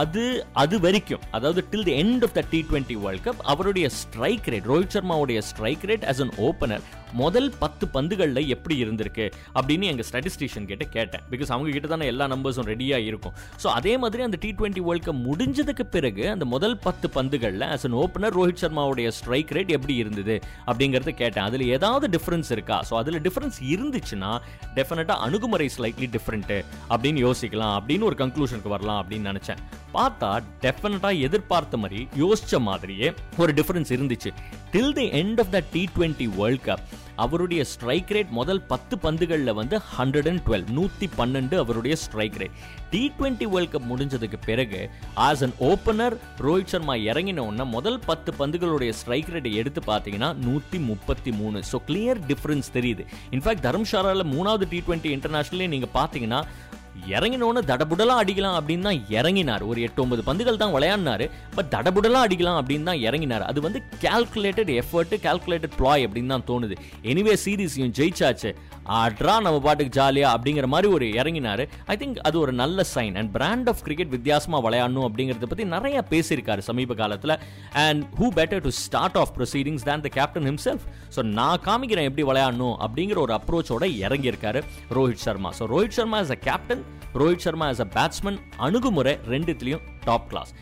அது 0.00 0.26
அது 0.62 0.76
வரைக்கும் 0.84 1.24
அதாவது 1.36 1.60
till 1.72 1.88
the 1.88 1.96
end 2.02 2.24
of 2.28 2.36
the 2.38 2.42
T 2.52 2.60
twenty 2.70 2.98
world 3.06 3.24
cup 3.26 3.42
அவருடைய 3.52 3.88
strike 4.02 4.48
rate 4.54 4.68
Rohit 4.72 4.94
சர்மாவுடைய 4.96 5.40
strike 5.50 5.84
rate 5.90 6.06
as 6.12 6.22
an 6.26 6.34
opener 6.48 6.84
முதல் 7.20 7.48
பத்து 7.60 7.84
பந்துகளில் 7.94 8.48
எப்படி 8.54 8.74
இருந்திருக்கு 8.84 9.26
அப்படின்னு 9.58 9.84
எங்கள் 9.90 10.06
ஸ்டாட்டிஸ்டிஷியன் 10.08 10.66
கிட்ட 10.70 10.84
கேட்டேன். 10.96 11.22
பிகாஸ் 11.32 11.50
அவங்க 11.54 11.70
கிட்ட 11.76 11.88
தானே 11.92 12.06
எல்லா 12.12 12.24
நம்பர்ஸும் 12.32 12.68
ரெடியாக 12.70 13.06
இருக்கும். 13.10 13.34
ஸோ 13.62 13.66
அதே 13.78 13.92
மாதிரி 14.02 14.22
அந்த 14.26 14.38
டி 14.42 14.50
டுவெண்ட்டி 14.58 14.82
வேர்ல்ட் 14.88 15.06
கப் 15.08 15.20
முடிஞ்சதுக்கு 15.28 15.84
பிறகு 15.94 16.24
அந்த 16.32 16.46
முதல் 16.54 16.76
பத்து 16.86 17.08
பந்துகளில் 17.16 17.66
அஸ் 17.74 17.86
அன் 17.88 17.96
ஓப்பனர் 18.02 18.36
ரோஹித் 18.38 18.62
சர்மாவுடைய 18.64 19.10
ஸ்ட்ரைக் 19.18 19.54
ரேட் 19.58 19.72
எப்படி 19.76 19.94
இருந்தது 20.02 20.36
அப்படிங்கிறத 20.70 21.14
கேட்டேன். 21.22 21.44
அதில் 21.48 21.64
ஏதாவது 21.76 22.08
டிஃப்ரென்ஸ் 22.16 22.50
இருக்கா? 22.56 22.78
ஸோ 22.90 22.96
அதில் 23.02 23.20
டிஃப்ரென்ஸ் 23.28 23.60
இருந்துச்சுன்னா 23.72 24.32
டெஃபினட்டாக 24.78 25.18
அணுகுமுறை 25.28 25.68
ஸ்லைட்லி 25.76 26.10
டிஃப்ரெண்ட்டு 26.16 26.58
அப்படின்னு 26.92 27.22
யோசிக்கலாம் 27.26 27.74
அப்படின்னு 27.78 28.08
ஒரு 28.10 28.15
கன்க்ளூஷனுக்கு 28.20 28.74
வரலாம் 28.74 29.00
அப்படின்னு 29.02 29.30
நினச்சேன். 29.32 29.62
பார்த்தா 29.96 30.30
டெஃபினட்டாக 30.64 31.24
எதிர்பார்த்த 31.26 31.76
மாதிரி 31.82 32.00
யோசிச்ச 32.22 32.60
மாதிரியே 32.68 33.08
ஒரு 33.42 33.52
டிஃபரன்ஸ் 33.58 33.92
இருந்துச்சு. 33.96 34.30
Till 34.74 34.94
the 35.00 35.06
end 35.22 35.40
of 35.42 35.52
the 35.56 35.60
T 35.74 35.82
twenty 35.96 36.28
world 36.38 36.64
cup 36.68 36.86
அவருடைய 37.24 37.60
ஸ்ட்ரைக் 37.72 38.10
ரேட் 38.14 38.32
முதல் 38.38 38.60
பத்து 38.72 38.94
பந்துகளில் 39.04 39.52
வந்து 39.58 39.76
ஹண்ட்ரட் 39.94 40.28
அண்ட் 40.30 40.42
டுவெல் 40.46 40.66
நூற்றி 40.78 41.06
பன்னெண்டு 41.18 41.56
அவருடைய 41.62 41.94
strike 42.02 42.36
rate 42.42 42.56
T 42.92 43.00
twenty 43.18 43.46
world 43.52 43.72
cup 43.74 43.88
முடிஞ்சதுக்கு 43.92 44.38
பிறகு 44.48 44.80
as 45.28 45.44
an 45.46 45.56
opener 45.70 46.16
Rohit 46.46 46.72
Sharma 46.74 46.96
இறங்கின 47.10 47.44
உடனே 47.48 47.66
முதல் 47.76 47.98
பத்து 48.10 48.32
பந்துகளுடைய 48.40 48.92
ஸ்ட்ரைக் 49.00 49.32
ரேட்டை 49.36 49.52
எடுத்து 49.62 49.82
பார்த்தீங்கன்னா 49.90 50.30
நூற்றி 50.46 50.80
முப்பத்தி 50.90 51.32
மூணு. 51.40 51.58
ஸோ 51.72 51.78
கிளியர் 51.88 52.20
டிஃபரன்ஸ் 52.32 52.70
தெரியுது. 52.76 53.04
இன்ஃபேக்ட் 53.36 53.66
தர்மசாலாவில் 53.68 54.30
மூணாவது 54.36 54.66
டி 54.74 54.80
டுவெண்ட்டி 54.88 55.12
இன்டர்நேஷனலே 55.16 55.68
நீங்கள் 55.74 55.94
பார்த்தீங்கன்னா 55.98 56.42
இறங்கினோன்னு 57.14 57.62
தடபுடலாம் 57.70 58.20
அடிக்கலாம் 58.22 58.58
அப்படின்னு 58.60 58.86
தான் 58.88 59.02
இறங்கினார். 59.18 59.64
ஒரு 59.70 59.80
எட்டு 59.86 60.02
ஒன்பது 60.04 60.22
பந்துகள் 60.28 60.62
தான் 60.62 60.74
விளையாடினாரு. 60.76 61.26
பட் 61.56 61.70
தடபுடலாம் 61.74 62.26
அடிக்கலாம் 62.26 62.60
அப்படின்னு 62.60 62.88
தான் 62.90 63.02
இறங்கினார். 63.08 63.44
அது 63.50 63.60
வந்து 63.66 63.82
கால்குலேட்டட் 64.04 64.72
எஃபர்ட் 64.82 65.14
கால்குலேட்டட் 65.26 65.76
ப்ளாய் 65.80 66.06
அப்படின்னு 66.06 66.32
தான் 66.34 66.48
தோணுது. 66.52 66.76
எனிவே 67.12 67.36
சீரீஸையும் 67.44 67.94
ஜெயிச்சாச்சு. 68.00 68.52
ஆட்ரா 69.00 69.34
நம்ம 69.44 69.58
பாட்டுக்கு 69.66 69.96
ஜாலியாக 69.98 70.34
அப்படிங்கிற 70.36 70.66
மாதிரி 70.72 70.88
ஒரு 70.96 71.06
இறங்கினார். 71.20 71.62
ஐ 71.92 71.94
திங்க் 72.00 72.18
அது 72.28 72.36
ஒரு 72.42 72.52
நல்ல 72.62 72.84
sign 72.94 73.16
and 73.20 73.30
brand 73.36 73.68
of 73.72 73.82
cricket 73.86 74.12
வித்தியாசமாக 74.16 74.60
விளையாடணும் 74.66 75.06
அப்படிங்கறத 75.08 75.48
பற்றி 75.52 75.64
நிறைய 75.74 76.04
பேசியிருக்காரு 76.12 76.62
சமீப 76.68 76.94
காலத்தில். 77.02 77.34
And 77.84 78.02
who 78.18 78.28
better 78.38 78.62
to 78.66 78.72
start 78.82 79.18
off 79.22 79.32
proceedings 79.38 79.86
than 79.88 80.04
the 80.06 80.12
captain 80.18 80.46
himself 80.50 80.84
so 81.16 81.22
நான் 81.38 81.64
காமிக்கிறேன் 81.68 82.08
எப்படி 82.10 82.26
விளையாடணும் 82.30 82.76
அப்படிங்கிற 82.86 83.20
ஒரு 83.26 83.34
அப்ரோச்சோட 83.38 83.84
இறங்கியிருக்காரு 84.06 84.62
Rohit 84.98 85.24
Sharma. 85.26 85.52
So 85.58 85.66
Rohit 85.74 85.98
Sharma 85.98 86.20
is 86.26 86.34
a 86.36 86.40
captain 86.48 86.84
Rohit 87.14 87.44
Sharma 87.46 87.68
as 87.70 87.84
a 87.86 87.88
batsman 87.98 88.40
அணுகுமுறை 88.56 89.18
ரெண்டுத்துலயும் 89.28 89.84
டாப் 90.04 90.28
கிளாஸ் 90.28 90.52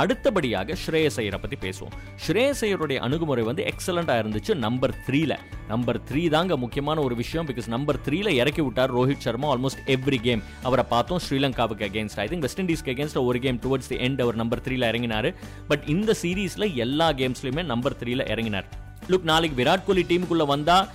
அடுத்தபடியாக 0.00 0.74
ஸ்ரேயஸ் 0.86 1.16
ஐயரை 1.16 1.38
பத்தி 1.42 1.56
பேசுவோம். 1.56 1.92
ஸ்ரேயஸ் 2.26 2.60
ஐயருடைய 2.60 2.96
அணுகுமுறை 2.96 3.44
வந்து 3.44 3.62
எக்ஸலண்டா 3.64 4.14
இருந்துச்சு 4.22 4.54
நம்பர் 4.54 4.94
த்ரீல 5.06 5.38
நம்பர் 5.68 6.00
த்ரீ 6.08 6.28
தாங்க 6.28 6.56
முக்கியமான 6.56 7.00
ஒரு 7.00 7.14
விஷயம் 7.14 7.46
பிகாஸ் 7.46 7.66
நம்பர் 7.66 7.98
த்ரீல 8.06 8.28
இறக்கி 8.28 8.62
விட்டார் 8.62 8.94
Rohit 8.96 9.24
Sharma 9.26 9.54
almost 9.54 9.80
every 9.86 10.18
game 10.20 10.42
அவரை 10.62 10.84
பார்த்தோம் 10.88 11.20
ஸ்ரீலங்காவுக்கு 11.28 11.86
அகேன்ஸ்ட் 11.88 12.20
ஐ 12.24 12.28
திங்க் 12.28 12.44
வெஸ்ட் 12.46 12.60
இண்டீஸ்க்கு 12.60 12.92
அகேன்ஸ்ட் 12.94 13.24
ஒரு 13.24 13.38
கேம் 13.38 13.58
டுவர்ட்ஸ் 13.58 13.88
தி 13.88 13.96
எண்ட் 13.96 14.20
அவர் 14.20 14.34
நம்பர் 14.34 14.60
த்ரீல 14.60 14.90
இறங்கினாரு. 14.92 15.34
பட் 15.68 15.82
இந்த 15.86 16.14
சீரீஸில் 16.22 16.74
எல்லா 16.74 17.08
கேம்ஸ்லயுமே 17.10 17.64
நம்பர் 17.64 17.96
த்ரீல 18.02 18.28
இறங்கினார். 18.34 18.64
லுக் 19.08 19.22
நாளைக்கு 19.22 19.64
விராட் 19.64 19.84
கோலி 19.86 20.04
டீமுக்குள்ள 20.08 20.46
வந்தா 20.46 20.88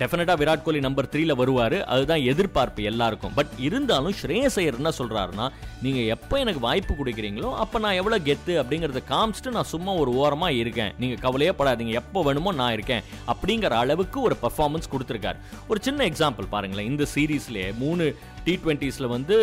டெஃபினட்டாக 0.00 0.38
விராட் 0.42 0.64
கோலி 0.66 0.80
நம்பர் 0.86 1.08
த்ரீல 1.12 1.32
வருவார். 1.40 1.76
அதுதான் 1.94 2.22
எதிர்பார்ப்பு 2.32 2.82
எல்லாருக்கும். 2.90 3.34
பட் 3.38 3.52
இருந்தாலும் 3.66 4.14
ஸ்ரேயஸ் 4.20 4.58
ஐயர் 4.62 4.78
என்ன 4.80 4.92
சொல்கிறாருன்னா 4.98 5.46
நீங்கள் 5.82 6.08
எப்போ 6.16 6.38
எனக்கு 6.38 6.60
வாய்ப்பு 6.60 6.94
கொடுக்குறீங்களோ 6.94 7.50
அப்போ 7.64 7.78
நான் 7.78 7.98
எவ்வளோ 8.00 8.18
கெத்து? 8.28 8.54
அப்படிங்கிறத 8.62 9.02
காமிச்சிட்டு 9.12 9.56
நான் 9.56 9.72
சும்மா 9.74 9.92
ஒரு 10.02 10.12
ஓரமாக 10.22 10.60
இருக்கேன். 10.62 10.94
நீங்கள் 10.98 11.22
கவலையே 11.26 11.54
படாதீங்க. 11.58 11.94
எப்போ 12.02 12.22
வேணுமோ 12.22 12.52
நான் 12.62 12.72
இருக்கேன். 12.72 13.04
அப்படிங்கிற 13.34 13.74
அளவுக்கு 13.82 14.20
ஒரு 14.20 14.36
பர்ஃபார்மன்ஸ் 14.44 14.92
கொடுத்துருக்காரு. 14.94 15.40
ஒரு 15.68 15.80
சின்ன 15.88 16.08
எக்ஸாம்பிள் 16.10 16.52
பாருங்களேன். 16.56 16.90
இந்த 16.92 17.06
சீரீஸ்லேயே 17.14 17.76
மூணு 17.84 18.16
டி 18.46 18.54
டுவெண்ட்டிஸில் 18.64 19.12
வந்து 19.14 19.36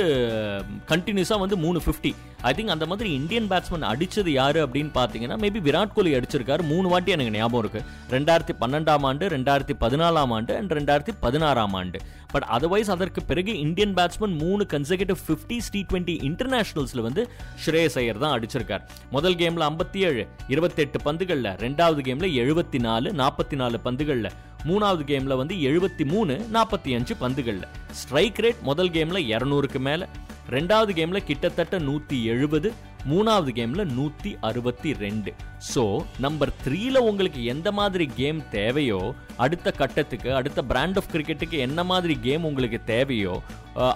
கண்டினியூஸாக 0.92 1.44
வந்து 1.44 1.58
மூணு 1.66 1.80
ஃபிஃப்டி 1.86 2.12
ஐ 2.50 2.52
திங்க் 2.56 2.74
அந்த 2.74 2.86
மாதிரி 2.92 3.10
இந்தியன் 3.20 3.48
பேட்ஸ்மேன் 3.52 3.86
அடித்தது 3.90 4.32
யார் 4.40 4.58
அப்படின்னு 4.64 4.92
பார்த்தீங்கன்னா 4.98 5.38
மேபி 5.44 5.60
விராட் 5.68 5.94
கோலி 5.98 6.12
அடிச்சிருக்காரு. 6.18 6.64
மூணு 6.72 6.88
வாட்டி 6.94 7.14
எனக்கு 7.16 7.34
ஞாபகம் 7.38 7.62
இருக்குது 7.64 7.86
ரெண்டாயிரத்தி 8.16 8.54
பன்னெண்டாம் 8.64 9.06
ஆண்டு 9.10 9.28
ரெண்டாயிரத்தி 9.36 9.76
பதினாலாம் 9.84 10.34
ஆண்டு 10.38 10.54
அண்ட் 10.60 10.74
ரெண்டாயிரத்தி 10.78 11.14
பதினாறாம் 11.26 11.76
ஆண்டு. 11.82 12.00
பட் 12.34 12.48
அதர்வைஸ் 12.56 12.92
அதற்கு 12.96 13.22
பிறகு 13.32 13.52
இந்தியன் 13.66 13.94
பேட்ஸ்மேன் 13.98 14.36
மூணு 14.44 14.64
கன்சர்கேட்டிவ் 14.74 15.20
ஃபிஃப்டிஸ் 15.26 15.70
டி 15.76 15.82
டுவெண்ட்டி 15.90 16.16
இன்டர்நேஷனல்ஸில் 16.30 17.06
வந்து 17.08 17.24
ஸ்ரேயஸ் 17.66 17.98
ஐயர் 18.04 18.22
தான் 18.24 18.34
அடிச்சிருக்கார். 18.38 18.84
முதல் 19.16 19.38
கேமில் 19.42 19.68
ஐம்பத்தி 19.72 20.02
ஏழு 20.10 20.24
இருபத்தெட்டு 20.56 21.00
பந்துகளில் 21.08 21.52
ரெண்டாவது 21.66 22.04
கேமில் 22.08 22.36
எழுபத்தி 22.44 22.82
நாலு 22.88 23.10
நாற்பத்தி 23.22 23.58
நாலு 23.64 23.80
பந்துகளில். 23.88 24.32
மூணாவது 24.65 25.03
கேம்ல 25.10 25.38
வந்து 25.38 25.55
எழுபத்தி 25.55 26.05
மூணு 26.05 26.46
நாற்பத்தி 26.53 26.93
அஞ்சு 26.93 27.15
பந்துகள்ல. 27.22 27.62
ஸ்ட்ரைக் 27.91 28.39
ரேட் 28.39 28.62
முதல் 28.62 28.89
கேம்ல 28.89 29.20
இரநூறுக்கு 29.34 29.79
மேல. 29.79 30.08
ரெண்டாவது 30.50 30.91
கேம்ல 30.93 31.17
கிட்டத்தட்ட 31.17 31.79
நூத்தி 31.79 32.24
எழுபது 32.24 32.74
மூணாவது 33.12 33.52
கேம்ல 33.58 33.84
நூத்தி 33.98 34.32
அறுபத்தி 34.50 34.90
ரெண்டு. 35.04 35.32
ஸோ 35.74 35.84
நம்பர் 36.26 36.52
த்ரீல 36.66 36.98
உங்களுக்கு 37.10 37.42
எந்த 37.54 37.70
மாதிரி 37.80 38.06
கேம் 38.20 38.40
தேவையோ 38.56 39.00
அடுத்த 39.46 39.72
கட்டத்துக்கு 39.82 40.30
அடுத்த 40.40 40.60
பிராண்ட் 40.72 40.98
ஆஃப் 41.02 41.10
கிரிக்கெட்டுக்கு 41.14 41.58
என்ன 41.68 41.84
மாதிரி 41.92 42.16
கேம் 42.28 42.48
உங்களுக்கு 42.50 42.80
தேவையோ 42.94 43.36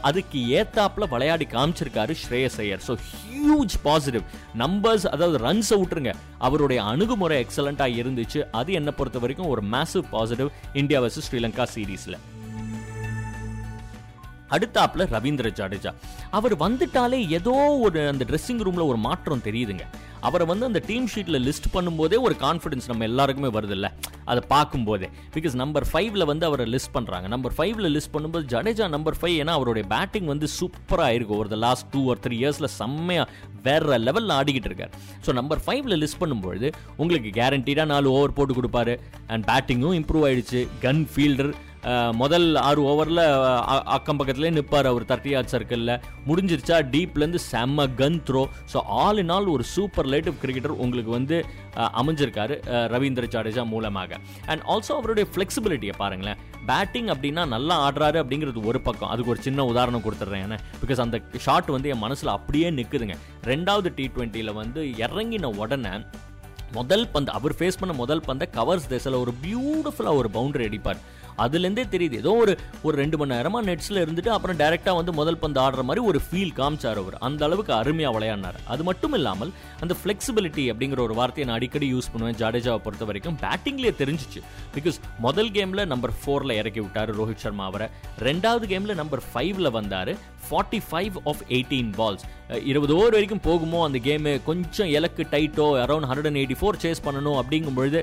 அதுக்கு 0.09 0.39
ஏத்தாப்புல 0.59 1.07
விளையாடி 1.13 1.45
காமிச்சிருக்காரு 1.55 2.13
Shreyas 2.23 2.59
Iyer. 2.63 2.83
So 2.87 2.93
huge 3.09 3.75
positive 3.87 4.23
numbers 4.63 5.05
அதாவது 5.13 5.37
ரன்ஸ் 5.47 5.73
விட்டுருங்க. 5.81 6.13
அவருடைய 6.47 6.79
அணுகுமுறை 6.93 7.37
எக்ஸலண்டா 7.43 7.87
இருந்துச்சு. 8.01 8.41
அது 8.61 8.71
என்ன 8.79 8.91
பொறுத்த 8.99 9.19
வரைக்கும் 9.25 9.51
ஒரு 9.53 9.63
massive 9.75 10.07
positive 10.15 10.49
India 10.81 11.01
versus 11.05 11.29
Sri Lanka 11.29 11.67
சீரீஸ்ல 11.75 12.17
அடுத்தாப்புல 14.55 15.05
ரவீந்திர 15.15 15.47
ஜடேஜா. 15.59 15.93
அவர் 16.39 16.55
வந்துட்டாலே 16.65 17.19
ஏதோ 17.39 17.55
ஒரு 17.85 18.01
அந்த 18.11 18.25
ட்ரெஸ்ஸிங் 18.31 18.61
ரூம்ல 18.67 18.85
ஒரு 18.91 18.97
மாற்றம் 19.07 19.45
தெரியுதுங்க. 19.47 19.85
அவரை 20.27 20.45
வந்து 20.51 20.65
அந்த 20.65 20.79
டீம் 20.89 21.07
ஷீட்டில் 21.13 21.39
லிஸ்ட் 21.47 21.67
பண்ணும்போதே 21.73 22.17
ஒரு 22.27 22.35
கான்ஃபிடன்ஸ் 22.45 22.87
நம்ம 22.91 23.03
எல்லாருக்குமே 23.09 23.49
வருதில்ல. 23.57 23.87
அதை 24.31 24.41
பார்க்கும்போதே. 24.53 25.07
பிகாஸ் 25.35 25.55
நம்பர் 25.63 25.85
ஃபைவ்ல 25.91 26.23
வந்து 26.29 26.45
அவரை 26.45 26.65
லிஸ்ட் 26.73 26.93
பண்ணுறாங்க 26.95 27.27
நம்பர் 27.33 27.53
ஃபைவ்ல 27.57 27.89
லிஸ்ட் 27.95 28.13
பண்ணும்போது 28.15 28.45
ஜடேஜா 28.53 28.87
நம்பர் 28.95 29.17
ஃபைவ் 29.19 29.35
ஏன்னா 29.41 29.53
அவருடைய 29.59 29.87
பேட்டிங் 29.93 30.27
வந்து 30.33 30.47
சூப்பராக 30.59 31.17
இருக்கும் 31.17 31.39
ஒரு 31.43 31.59
லாஸ்ட் 31.65 31.87
டூ 31.93 32.01
ஆர் 32.13 32.21
த்ரீ 32.25 32.37
இயர்ஸில் 32.43 32.69
செம்மையா 32.79 33.23
வேற 33.67 33.97
லெவலில் 34.07 34.35
ஆடிக்கிட்டு 34.39 34.69
இருக்கார். 34.71 34.91
ஸோ 35.25 35.33
நம்பர் 35.39 35.61
ஃபைவ்ல 35.65 35.95
லிஸ்ட் 36.03 36.21
பண்ணும்பொழுது 36.23 36.67
உங்களுக்கு 36.95 37.31
கேரண்டீடாக 37.39 37.91
நாலு 37.93 38.09
ஓவர் 38.17 38.35
போட்டு 38.39 38.55
கொடுப்பாரு. 38.59 38.95
அண்ட் 39.27 39.45
பேட்டிங்கும் 39.51 39.97
இம்ப்ரூவ் 40.01 40.25
ஆயிடுச்சு. 40.29 40.61
கன் 40.85 41.03
ஃபீல்டர் 41.13 41.51
முதல் 42.21 42.47
ஆறு 42.67 42.81
ஓவரில் 42.91 43.21
அக்கம் 43.97 44.17
பக்கத்துலேயே 44.19 44.53
நிற்பார் 44.55 44.89
அவர் 44.91 45.05
தேர்ட்டி 45.11 45.31
ஆர்ட் 45.37 45.51
சர்க்கிளில் 45.53 45.93
முடிஞ்சிருச்சா 46.27 46.77
டீப்லேருந்து 46.93 47.41
செம்ம 47.51 47.85
gun 48.01 48.19
throw 48.27 48.43
so 48.73 48.79
all 49.03 49.21
in 49.23 49.33
all 49.35 49.47
ஒரு 49.55 49.65
சூப்பர் 49.75 50.09
லேட்டிவ் 50.13 50.41
கிரிக்கெட்டர் 50.43 50.75
உங்களுக்கு 50.85 51.11
வந்து 51.17 51.37
அமைஞ்சிருக்காரு 52.01 52.55
ரவீந்திர 52.93 53.25
ஜடேஜா 53.33 53.63
மூலமாக. 53.73 54.19
அண்ட் 54.51 54.63
ஆல்சோ 54.73 54.93
அவருடைய 54.99 55.25
ஃப்ளெக்சிபிலிட்டியை 55.33 55.95
பாருங்களேன். 56.03 56.39
பேட்டிங் 56.69 57.09
அப்படின்னா 57.13 57.43
நல்லா 57.55 57.75
ஆடுறாரு 57.87 58.17
அப்படிங்கிறது 58.21 58.61
ஒரு 58.69 58.79
பக்கம். 58.87 59.11
அதுக்கு 59.13 59.33
ஒரு 59.33 59.41
சின்ன 59.47 59.65
உதாரணம் 59.71 60.05
கொடுத்துட்றேன் 60.05 60.45
ஏன்னா 60.47 60.57
பிகாஸ் 60.83 61.03
அந்த 61.05 61.19
ஷாட் 61.45 61.75
வந்து 61.75 61.91
என் 61.95 62.03
மனசில் 62.05 62.35
அப்படியே 62.37 62.69
நிற்குதுங்க 62.79 63.17
ரெண்டாவது 63.51 63.91
டி 63.99 64.07
ட்வெண்ட்டியில் 64.15 64.57
வந்து 64.61 64.81
இறங்கின 65.05 65.51
உடனே 65.63 65.93
முதல் 66.77 67.05
பந்து 67.13 67.29
அவர் 67.37 67.53
ஃபேஸ் 67.57 67.77
பண்ண 67.81 67.93
முதல் 68.01 68.25
பந்தை 68.29 68.45
கவர்ஸ் 68.55 68.89
தேசில் 68.93 69.21
ஒரு 69.23 69.31
பியூட்டிஃபுல்லாக 69.43 70.19
ஒரு 70.21 70.29
பவுண்டரி 70.37 70.65
அடிப்பார். 70.69 70.99
அதுலேருந்தே 71.37 71.85
தெரியுது. 71.95 72.17
ஏதோ 72.23 72.33
ஒரு 72.43 72.57
ஒரு 72.81 72.97
ரெண்டு 72.97 73.17
மணி 73.17 73.33
நேரமாக 73.35 73.71
நெட்ஸில் 73.71 74.01
இருந்துட்டு 74.03 74.27
அப்புறம் 74.27 74.57
டேரெக்டாக 74.57 74.95
வந்து 74.95 75.13
முதல் 75.13 75.37
பந்து 75.37 75.61
ஆடுற 75.61 75.81
மாதிரி 75.81 76.05
ஒரு 76.05 76.21
ஃபீல் 76.27 76.53
காமிச்சார் 76.59 76.99
அவர். 77.03 77.17
அந்த 77.19 77.45
அளவுக்கு 77.45 77.73
அருமையாக 77.73 78.15
விளையாடினார். 78.17 78.59
அது 78.67 78.83
மட்டும் 78.83 79.13
இல்லாமல் 79.13 79.51
அந்த 79.81 79.95
ஃப்ளெக்சிபிலிட்டி 80.03 80.65
அப்படிங்கிற 80.73 80.99
ஒரு 80.99 81.13
வார்த்தையை 81.13 81.45
நான் 81.45 81.55
அடிக்கடி 81.55 81.93
யூஸ் 81.93 82.11
பண்ணுவேன் 82.11 82.39
ஜடேஜாவை 82.41 82.77
பொறுத்த 82.77 83.05
வரைக்கும். 83.05 83.37
பேட்டிங்லேயே 83.43 83.93
தெரிஞ்சிச்சு. 84.03 84.41
பிகாஸ் 84.75 84.99
முதல் 85.19 85.49
கேமில் 85.49 85.85
நம்பர் 85.85 86.15
ஃபோரில் 86.21 86.51
இறக்கி 86.51 86.79
விட்டார் 86.79 87.11
ரோஹித் 87.19 87.43
சர்மா 87.45 87.65
அவரை. 87.65 87.87
ரெண்டாவது 88.19 88.65
கேமில் 88.73 88.95
நம்பர் 88.95 89.23
ஃபைவ்ல 89.33 89.71
வந்தார். 89.71 90.13
Forty 90.49 90.79
five 90.91 91.17
of 91.23 91.43
eighteen 91.49 91.91
balls 91.99 92.25
இருபது 92.71 92.95
ஓவர் 92.95 93.15
வரைக்கும் 93.17 93.45
போகுமோ? 93.49 93.79
அந்த 93.87 93.99
கேமு 94.07 94.33
கொஞ்சம் 94.49 94.91
இலக்கு 94.97 95.23
டைட்டோ 95.31 95.67
around 95.85 96.09
hundred 96.11 96.29
and 96.31 96.41
eighty 96.43 96.57
four 96.61 96.81
chase 96.85 97.05
பண்ணணும் 97.07 97.39
அப்படிங்கும் 97.41 97.77
பொழுது 97.79 98.01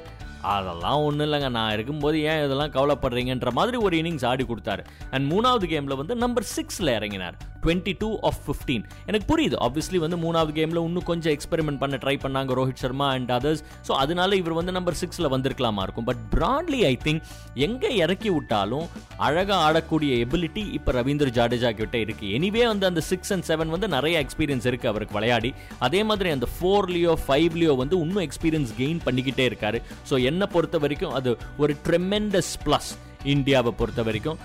அதெல்லாம் 0.55 1.03
ஒன்றும் 1.03 1.27
இல்லைங்க. 1.27 1.51
நான் 1.51 1.73
இருக்கும்போது 1.73 2.17
ஏன் 2.31 2.43
இதெல்லாம் 2.45 2.73
கவலைப்படுறீங்கன்ற 2.73 3.51
மாதிரி 3.59 3.77
ஒரு 3.77 3.97
இன்னிங்ஸ் 3.97 4.27
ஆடி 4.31 4.45
கொடுத்தாரு. 4.49 4.83
அண்ட் 5.11 5.33
மூணாவது 5.33 5.67
கேமில் 5.73 6.01
வந்து 6.01 6.15
நம்பர் 6.25 6.47
சிக்ஸில் 6.57 6.95
இறங்கினார். 6.99 7.37
டுவெண்ட்டி 7.65 7.95
டூ 8.03 8.11
ஆஃப் 8.31 8.41
ஃபிஃப்டீன் 8.47 8.85
எனக்கு 9.09 9.29
புரியுது. 9.33 9.57
ஆப்வியஸ்லி 9.67 10.01
வந்து 10.05 10.19
மூணாவது 10.25 10.55
கேமில் 10.59 10.83
இன்னும் 10.89 11.09
கொஞ்சம் 11.11 11.35
எக்ஸ்பெரிமெண்ட் 11.37 11.81
பண்ண 11.83 11.99
ட்ரை 12.05 12.17
பண்ணாங்க 12.25 12.59
Rohit 12.61 12.83
Sharma 12.85 13.09
and 13.17 13.33
others 13.39 13.63
so 13.89 13.93
அதனால 14.05 14.37
இவர் 14.43 14.57
வந்து 14.61 14.75
நம்பர் 14.79 14.99
சிக்ஸில் 15.03 15.31
வந்திருக்கலாமா 15.35 15.83
இருக்கும். 15.87 16.07
பட் 16.11 16.23
ப்ராட்லி 16.35 16.81
ஐ 16.93 16.95
திங்க் 17.07 17.23
எங்கே 17.67 17.91
இறக்கி 18.05 18.31
விட்டாலும் 18.37 18.87
அழகாக 19.27 19.61
ஆடக்கூடிய 19.67 20.13
எபிலிட்டி 20.25 20.65
இப்போ 20.79 20.93
ரவீந்திர 20.99 21.29
ஜாடேஜா 21.39 21.71
கிட்ட 21.81 21.97
இருக்கு. 22.05 22.27
எனிவே 22.39 22.65
வந்து 22.73 22.89
அந்த 22.91 23.03
சிக்ஸ் 23.11 23.33
அண்ட் 23.37 23.47
செவன் 23.51 23.73
வந்து 23.75 23.89
நிறைய 23.97 24.25
எக்ஸ்பீரியன்ஸ் 24.25 24.69
இருக்குது 24.71 24.93
அவருக்கு 24.93 25.19
விளையாடி. 25.19 25.53
அதே 25.89 26.03
மாதிரி 26.11 26.31
அந்த 26.37 26.49
ஃபோர்லேயோ 26.57 27.15
ஃபைவ்லேயோ 27.27 27.75
வந்து 27.83 27.97
இன்னும் 28.05 28.25
எக்ஸ்பீரியன்ஸ் 28.29 28.73
கெயின் 28.83 29.01
பண்ணிக்கிட்டே 29.07 29.47
இருக்காரு. 29.51 29.81
ஸோ 30.11 30.15
என்னை 30.31 30.49
பொறுத்த 30.55 30.79
வரைக்கும் 30.85 31.17
அது 31.21 31.33
ஒரு 31.65 31.75
ட்ரெமெண்டஸ் 31.89 32.53
ப்ளஸ் 32.67 32.91
இந்தியாவை 33.35 33.71
பொறுத்த 33.81 34.01
வரைக்கும் 34.09 34.39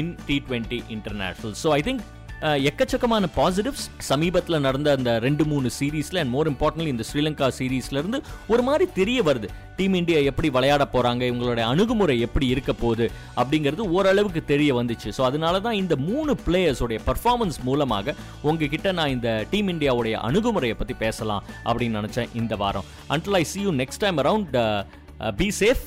in 0.00 0.10
T 0.26 0.36
twenty 0.48 0.78
international 0.96 1.54
so 1.62 1.68
I 1.76 1.80
think 1.86 2.02
எக்கச்சக்கமான 2.68 3.24
பாசிட்டிவ்ஸ் 3.36 3.84
சமீபத்தில் 4.10 4.62
நடந்த 4.66 4.88
அந்த 4.96 5.10
ரெண்டு 5.24 5.44
மூணு 5.50 5.68
சீரீஸில் 5.76 6.18
அண்ட் 6.22 6.32
மோர் 6.36 6.48
இம்பார்ட்டன்ட்லி 6.52 6.92
இந்த 6.94 7.04
ஸ்ரீலங்கா 7.08 7.48
சீரீஸ்லேருந்து 7.58 8.18
ஒரு 8.52 8.62
மாதிரி 8.68 8.86
தெரிய 8.98 9.18
வருது. 9.28 9.48
டீம் 9.78 9.94
இந்தியா 10.00 10.18
எப்படி 10.30 10.48
விளையாட 10.56 10.84
போகிறாங்க 10.94 11.22
இவங்களுடைய 11.30 11.66
அணுகுமுறை 11.72 12.16
எப்படி 12.26 12.46
இருக்க 12.54 12.72
போகுது 12.82 13.06
அப்படிங்கிறது 13.40 13.84
ஓரளவுக்கு 13.96 14.40
தெரிய 14.52 14.70
வந்துச்சு. 14.78 15.10
ஸோ 15.18 15.24
அதனால 15.28 15.60
தான் 15.66 15.78
இந்த 15.82 15.96
மூணு 16.08 16.34
பிளேயர்ஸோடைய 16.46 17.00
பர்ஃபார்மன்ஸ் 17.08 17.58
மூலமாக 17.68 18.14
உங்ககிட்ட 18.48 18.92
நான் 19.00 19.14
இந்த 19.16 19.30
டீம் 19.52 19.70
இந்தியாவுடைய 19.74 20.16
அணுகுமுறையை 20.30 20.76
பற்றி 20.80 20.96
பேசலாம் 21.04 21.44
அப்படின்னு 21.68 21.98
நினச்சேன் 22.00 22.34
இந்த 22.42 22.56
வாரம். 22.64 22.88
Until 23.16 23.38
I 23.42 23.44
see 23.52 23.62
you 23.66 23.74
next 23.82 24.04
time 24.06 24.20
around 24.24 24.58
be 25.42 25.48
safe 25.60 25.86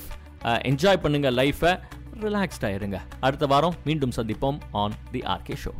enjoy 0.72 1.04
பண்ணுங்கள் 1.06 1.38
லைஃப்பை 1.42 1.74
ரிலாக்ஸ்டாக 2.26 2.78
இருங்க. 2.80 2.98
அடுத்த 3.28 3.46
வாரம் 3.54 3.78
மீண்டும் 3.90 4.16
சந்திப்போம் 4.20 4.60
ஆன் 4.84 4.98
தி 5.14 5.24
ஆர்கே 5.36 5.58
ஷோ 5.66 5.74